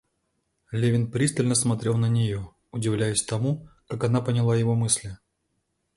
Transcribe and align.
Левин 0.71 1.11
пристально 1.11 1.53
смотрел 1.53 1.95
на 1.95 2.07
нее, 2.09 2.49
удивляясь 2.71 3.21
тому, 3.21 3.69
как 3.87 4.03
она 4.05 4.19
поняла 4.19 4.55
его 4.55 4.73
мысли. 4.73 5.19